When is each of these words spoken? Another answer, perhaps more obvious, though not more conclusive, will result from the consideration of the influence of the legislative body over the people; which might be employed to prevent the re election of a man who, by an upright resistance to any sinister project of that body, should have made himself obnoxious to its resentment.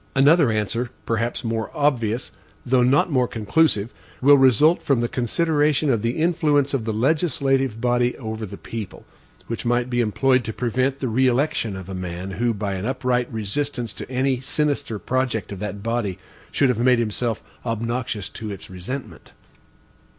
Another 0.15 0.49
answer, 0.49 0.89
perhaps 1.05 1.43
more 1.43 1.69
obvious, 1.75 2.31
though 2.65 2.81
not 2.81 3.11
more 3.11 3.27
conclusive, 3.27 3.93
will 4.19 4.35
result 4.35 4.81
from 4.81 4.99
the 4.99 5.07
consideration 5.07 5.91
of 5.91 6.01
the 6.01 6.17
influence 6.17 6.73
of 6.73 6.85
the 6.85 6.91
legislative 6.91 7.79
body 7.79 8.17
over 8.17 8.43
the 8.47 8.57
people; 8.57 9.05
which 9.45 9.63
might 9.63 9.91
be 9.91 10.01
employed 10.01 10.43
to 10.45 10.53
prevent 10.53 10.97
the 10.97 11.07
re 11.07 11.27
election 11.27 11.75
of 11.75 11.87
a 11.87 11.93
man 11.93 12.31
who, 12.31 12.51
by 12.51 12.73
an 12.73 12.85
upright 12.87 13.31
resistance 13.31 13.93
to 13.93 14.09
any 14.09 14.39
sinister 14.41 14.97
project 14.97 15.51
of 15.51 15.59
that 15.59 15.83
body, 15.83 16.17
should 16.51 16.69
have 16.69 16.79
made 16.79 16.97
himself 16.97 17.43
obnoxious 17.63 18.27
to 18.27 18.49
its 18.49 18.71
resentment. 18.71 19.33